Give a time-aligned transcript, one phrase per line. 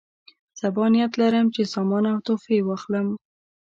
[0.59, 3.07] سبا نیت لرم چې سامان او تحفې واخلم.